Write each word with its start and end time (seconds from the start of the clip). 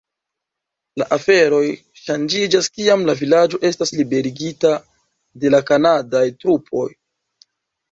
La 1.01 1.05
aferoj 1.17 1.59
ŝanĝiĝas 2.05 2.71
kiam 2.79 3.05
la 3.11 3.15
vilaĝo 3.21 3.61
estas 3.71 3.95
liberigita 3.99 4.73
de 5.45 5.55
la 5.57 5.63
kanadaj 5.71 6.25
trupoj. 6.43 6.91